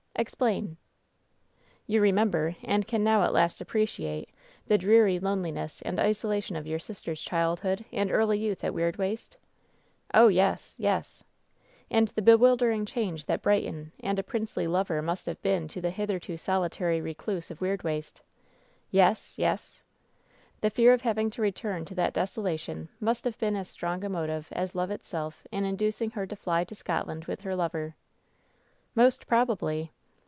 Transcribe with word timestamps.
"Explain." 0.17 0.77
"You 1.87 1.99
remember, 1.99 2.55
and 2.63 2.85
can 2.85 3.03
now 3.03 3.23
at 3.23 3.33
last 3.33 3.59
appreciate, 3.59 4.29
the 4.67 4.77
244 4.77 4.77
WHEN 4.77 4.77
SHADOWS 4.77 4.77
DIE 4.77 4.85
dreary 4.85 5.19
loneliness 5.19 5.81
and 5.81 5.99
isolation 5.99 6.55
of 6.55 6.67
your 6.67 6.77
sister's 6.77 7.23
childhood 7.23 7.83
and 7.91 8.11
early 8.11 8.37
youth 8.37 8.63
at 8.63 8.73
Weirdwaste?" 8.73 9.37
"Oh, 10.13 10.27
yes! 10.27 10.75
yes!" 10.77 11.23
*^And 11.91 12.09
the 12.13 12.21
bewildering 12.21 12.85
change 12.85 13.25
that 13.25 13.41
Brighton 13.41 13.93
and 13.99 14.19
a 14.19 14.23
princely 14.23 14.67
lover 14.67 15.01
must 15.01 15.25
have 15.25 15.41
been 15.41 15.67
to 15.69 15.81
the 15.81 15.89
hitherto 15.89 16.37
solitary 16.37 17.01
recluse 17.01 17.49
of 17.49 17.59
Weirdwaste?" 17.59 18.21
"Yes, 18.91 19.33
yes!" 19.37 19.81
"The 20.59 20.69
fear 20.69 20.93
of 20.93 21.01
having 21.01 21.31
to 21.31 21.41
return 21.41 21.83
to 21.85 21.95
that 21.95 22.13
desolation 22.13 22.89
must 22.99 23.25
have 23.25 23.39
been 23.39 23.55
as 23.55 23.69
strong 23.69 24.03
a 24.03 24.09
motive 24.09 24.49
as 24.51 24.75
love 24.75 24.91
itself 24.91 25.47
in 25.51 25.65
inducing 25.65 26.11
her 26.11 26.27
to 26.27 26.35
fly 26.35 26.63
to 26.65 26.75
Scotland 26.75 27.25
with 27.25 27.41
her 27.41 27.55
lover.'' 27.55 27.95
"Most 28.93 29.25
probably." 29.25 29.91